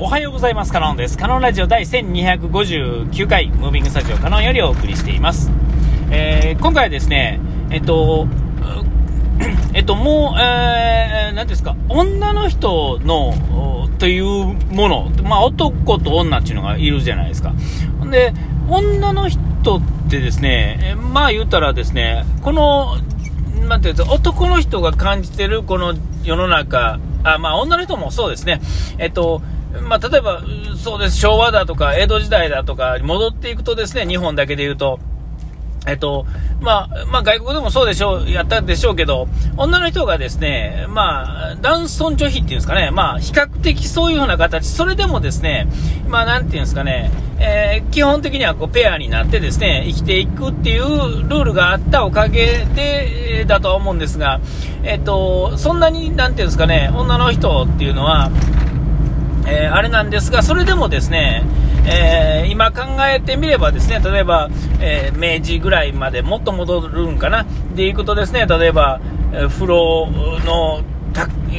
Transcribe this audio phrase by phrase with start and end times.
[0.00, 0.72] おはようございます。
[0.72, 1.18] カノンです。
[1.18, 5.50] カノンラジオ第1259回、ムービングスタジオカノンよりお送りしています。
[6.12, 8.28] えー、今回はですね、えっと、
[9.74, 13.34] えっと、もう、えー、なんですか、女の人の、
[13.98, 14.24] という
[14.72, 17.52] もの、まあ、男と女っていうのがいるじゃないですか。
[18.08, 18.32] で、
[18.68, 22.98] 女の人ってですね、まあ言ったらですね、この、
[23.68, 28.60] なんていうんですか、男の人が感じてるこの世の中、あ、まあ女の人もそうですね、
[28.98, 29.42] えっと、
[29.82, 30.42] まあ、例えば、
[30.76, 34.98] そうです、昭和だとか、江戸時代だとか、戻っていくとですね、日本だけで言うと、
[35.86, 36.26] えっと、
[36.60, 45.66] まあ、まあ、外国でもそうでしょう、やったでしょうけど、女の人がですね、まあ、男尊女卑っていうんですかね、まあ、比較的そういうふうな形、それでもですね、
[46.08, 54.40] まあ、なんていうんですかね、えー、基本的にはこうペアになってですね、生きていくっていうルールがあったおかげで、だとは思うんですが、
[54.82, 58.30] えっと、そんなに、なんていうんですかね、女の人っていうのは、
[59.50, 61.42] えー、あれなんですが、それでもですね、
[61.86, 64.50] えー、今考えてみればですね、例えば、
[64.80, 69.00] えー、明治ぐらいまでもっと戻るんかな、でいくとですね、例えば、
[69.32, 70.08] え風呂
[70.44, 70.82] の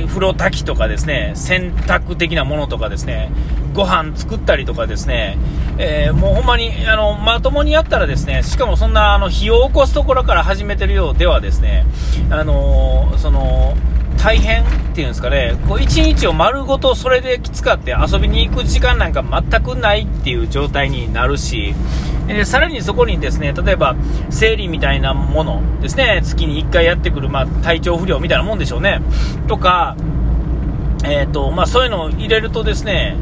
[0.08, 3.31] 風呂炊きとかですね、洗濯的なものとかですね、
[3.73, 5.38] ご飯作ったりとかですね、
[5.77, 11.86] えー、もうほんまに、あの、まともにやったらですね、しかもそんな、あの、火を起こすところから始めてるようではですね、
[12.30, 13.75] あのその、
[14.22, 21.73] 大変っていうんですかね、こう一日を丸ごとそれで使って遊びに行く時間なんか全くないっていう状態になるし、
[22.28, 23.95] えー、さらにそこにですね、例えば
[24.30, 29.02] 生理みたいなものですね、月に1回やってくる、まあ、体調不良みたいなもんでしょうね、
[29.48, 29.95] とか、
[31.06, 33.16] えーとまあ、そういうのを入れるとですね、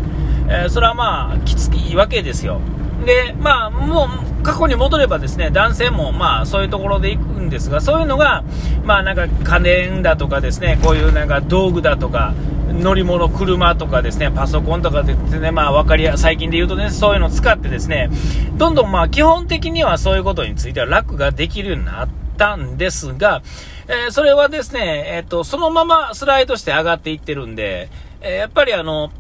[0.50, 2.60] えー、それはまあきついわけですよ。
[3.06, 4.08] で、まあ、も
[4.42, 8.44] う過去に戻ればですね、男性もまあそういうところで行くんですが、そういうのが、
[8.84, 12.34] まあなんか家電だとかですね、こういうなんか道具だとか、
[12.72, 18.10] 乗り物、車とかですね、パソコンとかでね、まあ分かりや、最近で言うとね、そういうのを使ってですね、
[18.56, 23.42] どんどんまあ基本的にはそういうことについては楽ができるようになったんですが、
[23.88, 27.90] えー、それはですね、えっ、ー、と、そのままスライドして上がっていってるんで、
[28.22, 29.12] えー、やっぱりあの、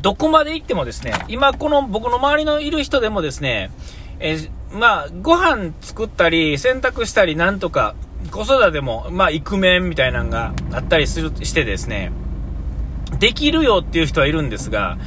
[0.00, 3.70] どこまで行ってもですね、今この僕の周りのいる人でもですね、
[4.20, 7.94] えー、まあ、ご飯作ったり、洗濯したり、なんとか、
[8.30, 12.12] 子育ても、まあ、イクメンみたいなのがあったりする、してですね、
[13.18, 14.98] できるよっていう人はいるんですが、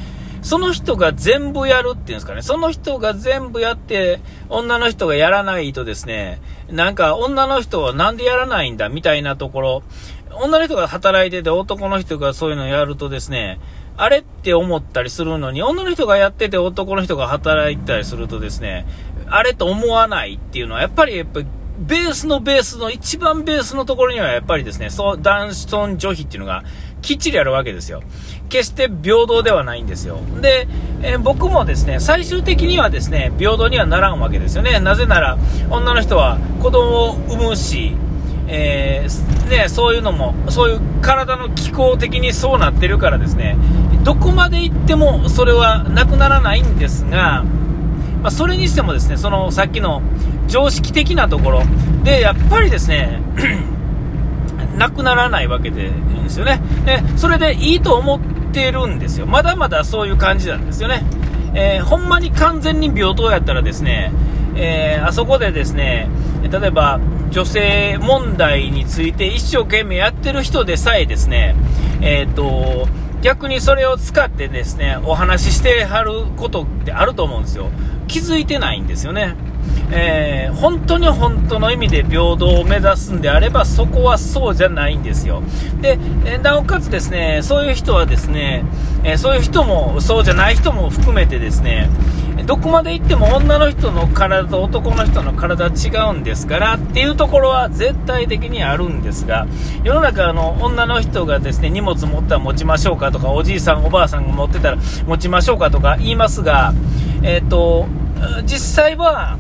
[0.41, 4.19] その人が全部やるっていうんですかね、その人が全部やって、
[4.50, 9.84] 女の人がやらないとですね、なんか女の人はなんでやらないんだみたいなところ、
[10.34, 13.59] 女の人が働いてて男の人がそういうのをやるとですね、
[13.97, 18.85] あれって思ったりするのに、女の人がやってて男の人が働いたりするとですね、
[19.28, 21.46] あれと思わないっていうのは、やっぱり、やっぱり、
[21.79, 26.63] ベースのベースの、一番ベースのところにはやっぱりですね、そう、男尊女卑っていうのが
[27.02, 28.03] きっちりあるわけですよ。
[28.50, 30.19] 決して平等ではないんですよ。
[30.41, 30.68] で、
[31.02, 34.79] えー、僕もですね、最終的にはですね、平等にはならんわけですよね。
[34.79, 35.38] なぜなら、
[35.69, 37.96] 女の人は子供を産むし、
[38.53, 43.56] えー、ね、そういうのも、そういう体の気候的にそうなってるからですね、
[44.03, 47.44] どこまで行ってもそれはなくならないんですが、
[48.22, 50.01] まあ、それにしてもですね、そのさっきの
[50.47, 51.61] 常識的なところ
[52.03, 53.22] で、やっぱりですね、
[54.78, 55.90] なくならないわけで
[56.28, 56.61] すよね。
[56.85, 58.19] で、それでいいと思っ
[58.51, 59.28] てるんですよ。
[59.28, 61.03] まだまだそういう感じなんですよね。
[61.53, 64.11] えー、ほんまに完全に平等やったらですね、
[64.56, 66.09] えー、あそこでですね、
[66.44, 67.00] 例えば
[67.31, 71.56] 女性問題について一生懸命やってる人でさえですね、
[72.02, 72.88] えーと、
[73.22, 77.70] 逆にそれを使ってですねお話ししてはることってあると思うんですよ、
[78.08, 79.36] 気づいてないんですよね。
[79.94, 85.44] えー、本当に本当の意味で平等を目指すんであればそこはそうじゃないんですよ
[85.81, 85.97] で
[86.41, 88.64] なおかつですねそういう人はですね、
[89.03, 91.90] え、そういう人もそうじゃない人も含めてですね
[92.46, 99.47] どこまで行っても女の人の体と男の人の体は違うんですからっていうところは絶対的にあるんですが
[99.84, 106.73] 世の中の女の人がですね荷物持ったら持ちましょうかとかおじいさんおばあさんが持ってたら持ちましょうかとか言いますが、
[107.23, 107.88] えーと
[108.46, 109.40] 実際は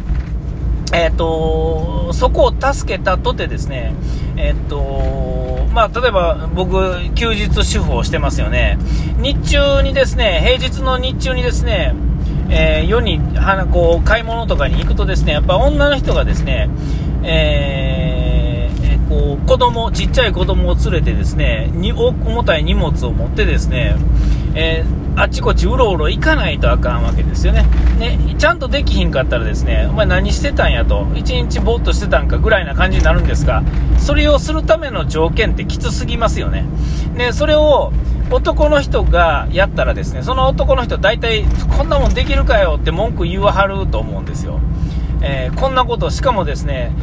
[0.93, 3.93] えっ、ー、と、そこを助けたとてですね、
[4.35, 6.75] えっ、ー、と、まあ、例えば僕、
[7.15, 8.77] 休日主婦をしてますよね。
[9.17, 11.93] 日中にですね、平日の日中にですね、
[12.51, 16.69] えー、世に、はこう、買い物とかに行くとですね、やっぱ女の人がですね、
[17.23, 23.95] えー、子供、ちっちゃい子供を連れてですね、に重たい荷物を持ってですね、
[24.53, 27.65] えーあちこちうろうろ行かないとあかんわけですよね。
[27.99, 33.61] ね、ちゃんとできひんかったらですね、お前何してたんやと、一日ぼーっとしてたんかぐらいな感じになるんですが、
[33.97, 36.65] それをするための条件ってきつすぎますよね。
[37.13, 37.91] ね、それを、
[38.31, 41.43] 男の人がやったらですね、その男の人大体、
[41.77, 44.59] こんなもんできるかよって文句言わはると思うんですよ。
[45.21, 46.93] えー、こんなこと、しかもですね、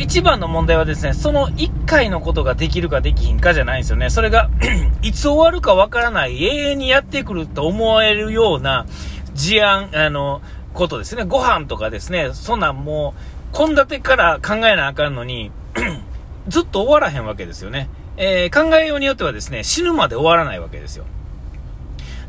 [0.00, 4.10] 一番の問題はですね、その1回のことができるかできひんかじゃないんですよね。
[4.10, 4.50] それが
[5.02, 8.86] いつ終わるかわからない、永遠にやってくると思えるような
[9.34, 10.42] 事案、あの、
[10.74, 11.24] ことですね。
[11.24, 13.14] ご飯とかですね、そんなんも
[13.54, 15.50] う、献立から考えなあかんのに
[16.48, 17.88] ずっと終わらへんわけですよね。
[18.16, 21.04] えー、考えようによってはですね、死ぬまで終わらないわけですよ。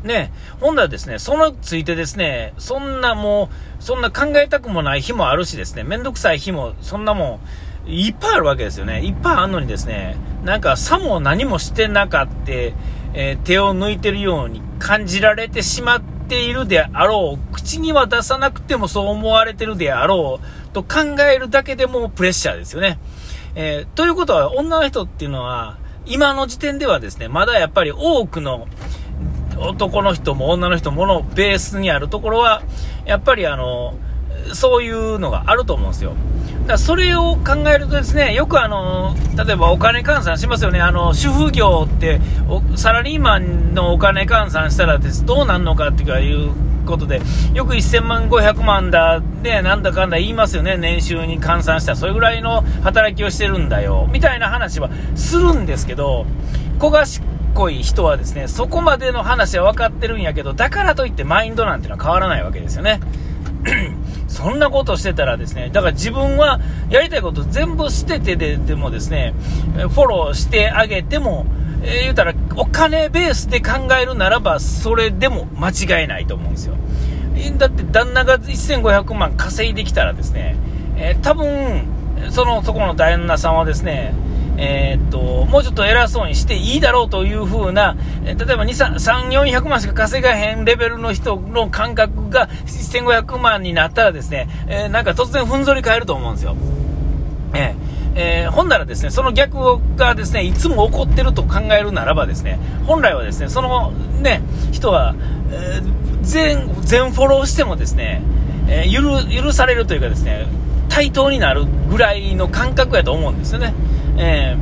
[0.04, 3.50] ね、ほんだらですね、そのついてですね、そんなも
[3.80, 7.40] う、そんな考えたくもない日もあるしですね、めんどくさい日も、そんなも
[7.86, 9.04] ん、いっぱいあるわけですよね。
[9.04, 22.98] いっぱいあるのにですね、なんかさも何もしてなかった、えー、手を抜いてるように感じられてしまっているであろう、口には出さなくてもそう思われてるであろう、と考えるだけでもプレッシャーですよね。
[23.60, 28.68] えー、ということは、女の人っていうのは、今の時点ではですね、まだやっぱり多くの
[29.58, 32.62] 男の人も女の人ものベースにあるところは、
[33.04, 33.94] やっぱりあの、
[34.54, 36.10] そういうのがあると思うんですよ。
[36.10, 40.80] だからそれを考えるとですね、よくあの、例えばお金換算しますよね。
[40.80, 42.20] あの、主婦業って、
[42.76, 46.52] サラリーマンのお金換算したらです、どうなんのかっていう
[46.88, 47.20] ことで、
[47.54, 56.26] よく1000万、500万だ、で、なんだかんだ言いますよね、年収に換算したら、それぐらいの働きをしてるんだよ、みたいな話はするんですけど、
[56.78, 63.00] 小賢い人はですね、そこまでの話は分かってるんやけど、だからといってマインドなんてのは変わらないわけですよね。
[64.28, 66.60] そんなことしてたらですね、だから自分は
[66.90, 69.34] やりたいこと全部捨ててででもですね、
[69.74, 71.46] フォローしてあげても、
[71.82, 76.74] えー、言うたら、お金ベースで考えるならば、それでも間違いないと思うんですよ。
[77.56, 80.56] だって旦那が1500万稼いできたらですね、
[80.96, 81.84] えー、多分、
[82.30, 84.12] その、そこの旦那さんはですね、
[84.60, 96.56] えー、っと、もうちょっと偉そうにしていいだろうという風な、え例えば2、3、400万しか稼がへんレベルの人の感覚が1500万になったらですね、えー、なんか突然ふんぞり返ると思うんですよ。
[97.54, 97.87] えー
[98.20, 104.42] えー、本ならですね、その逆がですね、いつも起こってると考えるならばですね、本来はですね、そのね、
[104.72, 105.14] 人は、
[105.52, 108.20] えー、全、全フォローしてもですね、
[108.66, 110.46] えー、許、されるというかですね、
[110.88, 113.72] 対等になるぐらいの感覚やと思うんですよね。
[114.16, 114.56] え、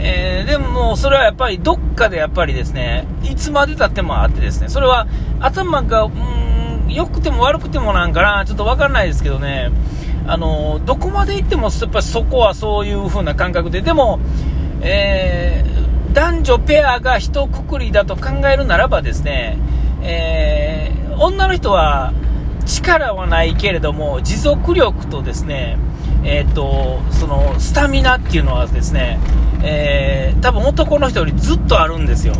[0.00, 5.06] えー、でもそれはやっぱりどっかでやっぱりですね、いつまでたってもあってですね、それは
[5.38, 9.70] 頭が、うん、良くても悪くてもなんかな、ちょっとわかんないですけどね、
[10.28, 14.18] あのどこまで行ってもやっぱそこはそういう風な感覚で、でも、
[14.80, 19.58] えー、男女ペアが一括りだと考えるならばですね、
[20.02, 22.12] えー、女の人は
[22.66, 25.78] 力はないけれども持続力とですね、
[26.24, 29.18] えーと、そのスタミナっていうのはですね、
[29.62, 32.34] えー、多分男の人よりずっとあるんですよ。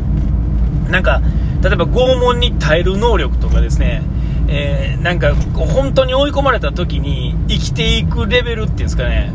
[0.90, 1.20] なんか
[1.62, 4.02] 例えば拷問に耐える能力とかですね、
[4.48, 9.32] えー、なんか本当に追い込まれた時に生きていくレベルっていうんですかね、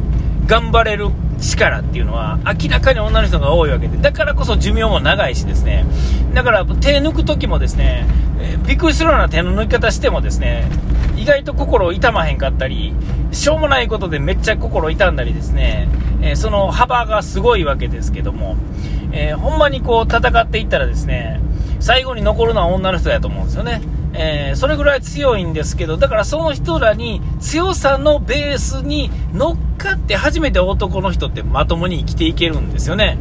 [0.47, 1.09] 頑張れる
[1.39, 5.85] 力っていうのは明らかに女の人が多いわけで、だからこそ寿命も長いしですね、
[6.33, 8.05] だから手抜く時もですね、
[8.39, 10.65] えー、びっくりするような手の抜き方してもですね、
[11.17, 12.93] 意外と心痛まへんかったり、
[13.31, 15.87] しょうもないことでめっちゃ心痛んだりですね、
[16.21, 18.55] えー、その幅がすごいわけですけども、
[19.11, 21.39] えー、ほんまにこう戦っていったらですね、
[21.79, 23.81] 最後に残るのは女の人やと思うんですよね。
[24.13, 33.17] えー、それぐらい強いんですけど、だからその人らに強さのベースに乗っかって初めて男の人ってまともに生きていけるんですよね。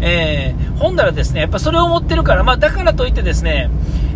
[0.00, 3.70] えー、ほんならですね、やっぱそれを持ってるから、まあだからといってですね、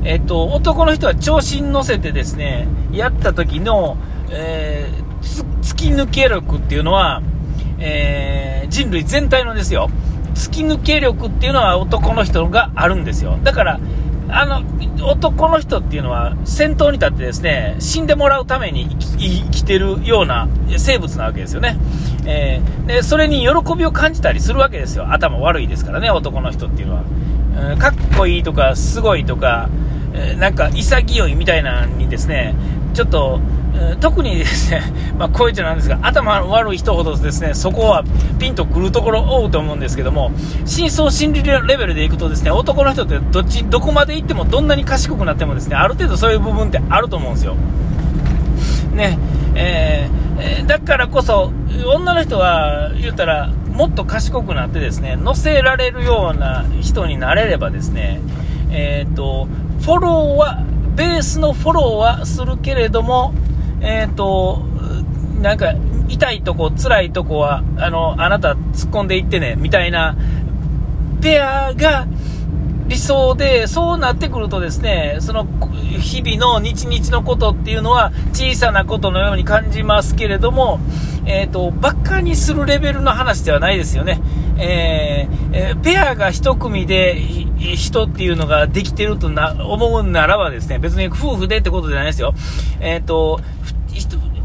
[0.04, 3.96] えっ、と、男の人は調子に乗せてですね、やった時の、
[4.30, 7.22] えー、突き抜け力っていうのは、
[7.78, 9.90] えー、人類全体のですよ、
[10.34, 13.38] 突き抜け力っていうのは男の人があるんですよ。
[13.42, 13.80] だから、
[14.32, 14.62] あの、
[15.06, 21.76] 男の人っていうのは先頭に立ってですね、死んでもらうために生きてるような生物なわけですよね。
[22.26, 25.12] えー、で、それに喜びを感じたりするわけですよ。
[25.12, 27.02] 頭悪いですからね、男の人っていうのは。
[27.72, 29.68] うん、かっこいいとか、すごいとか、
[30.14, 32.54] えー、なんか潔いみたいなのにですね、
[32.94, 33.40] ちょっと、
[34.00, 34.82] 特にですね、
[35.18, 38.04] まあ、こういう人なんですが、頭悪い人ほどですね、そこは
[38.38, 40.30] ピンとくるところ多いと思うんですけども、
[40.64, 47.54] 深層心理レベルでいくとですね、男の人ってどっち、どこまで行ってもどんなに賢くなってもですね、ある程度そういう部分ってあると思うんですよ。
[48.94, 49.18] ね、
[49.54, 51.52] えー、だからこそ、
[51.94, 58.20] 女の人は言ったら、もっと賢くなってですね、乗せられるような人になれればですね、
[58.70, 59.48] えっ、ー、と、
[59.80, 60.62] フォローは、
[60.96, 63.32] ベースのフォローはするけれども、
[63.80, 64.62] えっ、ー、と、
[65.40, 65.74] なんか、
[66.08, 70.16] 痛いとこ、辛いとこは、あの、あなた突っ込んでいってね、みたいな、
[71.20, 72.06] ペアが、
[72.90, 75.46] 理想で、そうなってくるとですね、その
[76.00, 80.80] 日々の日々のことっていうのは小さなことのように感じますけれども、
[81.24, 84.20] えっ、ー、と、バカにするレベルの話ではないですよね。
[84.58, 87.16] えー、え、ペアが1組で
[87.60, 92.34] 人っていうのができてるとな思うならばですね、別に夫婦でってことじゃないですよ。
[92.80, 93.40] えっ、と、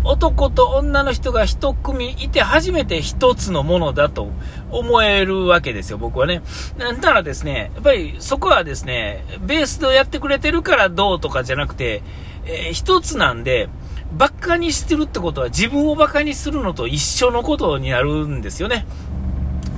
[0.06, 4.30] 男と女の人が一組いて初めて一つのものだと
[4.70, 6.44] 思えるわけですよ、僕はね。
[6.78, 12.04] なんならですね、やっぱりそこはですね、ベースでやってくれてるからどうとかじゃなくて、
[12.46, 13.68] えー、一つなんで、
[14.14, 18.86] バカにしてるってことは自分をバカにするのと一緒のことになるんですよね。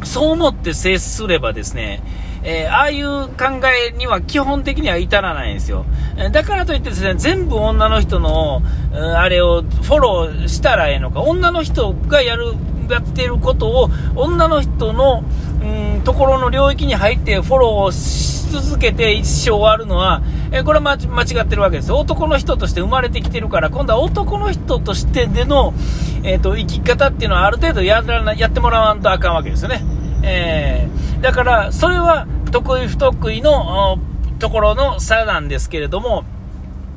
[0.03, 2.03] そう思って接すればですね、
[2.43, 5.85] えー、ああいう考えには基本的には至らないんですよ。
[6.31, 8.61] だからといってですね、全部女の人の、
[8.93, 12.53] あれをフォローしたらええのか、女の人がやる、
[12.89, 15.23] やってることを、女の人の、
[15.61, 21.97] うん、ところの領域に入ってフォローし続けて一生終わるのは、えこれは間違ってるわけですよ。
[21.97, 25.73] 男の人として生まれてきてるから、今度は男の人としてでの、
[26.23, 29.83] えっ、ー、と、生き方っていうのはある程度やらなやってもらわんとあかんわけですよね。
[30.23, 33.97] えー、だから、それは得意不得意の
[34.39, 36.23] ところの差なんですけれども、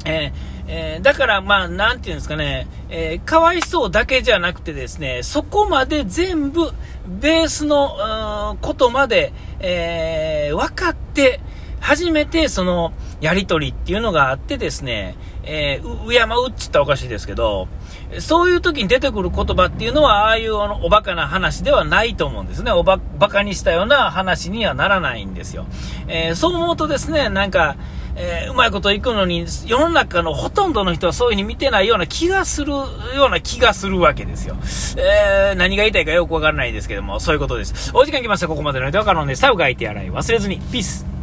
[0.04, 6.70] えーえー、だから、まあ、なんていうんですかね、えー、かわいそうだけじゃなくてですね、そこまで全部、
[7.08, 11.40] ベースの、ことまで、えー、分かって、
[11.80, 17.68] 初めてそのやりとりっていうのがあってですね、えー、う、山うっちったらおかしいですけど、
[18.18, 22.72] そういう時に出てくる言葉っていうのは、ああいうあのおバカな話ではないと思うんですね。
[22.72, 25.66] おば、バカにしたような話にはならないんですよ。
[26.08, 27.76] えー、そう思うとですね、なんか、
[28.16, 32.86] えー、うまいこといくのに、世の中のほとんどの人はそういう風に見てないような気がするよ
[33.28, 34.56] うな気がするわけですよ。
[34.96, 37.92] えー、何が言いたいかよくわからないですけども、そういうことです。
[37.94, 38.48] お時間来ました。
[38.48, 39.40] ここまでのネタは可能です。
[39.40, 40.58] 最後書いて洗い忘れずに。
[40.58, 41.19] ピース。